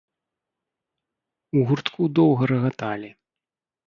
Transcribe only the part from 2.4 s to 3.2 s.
рагаталі.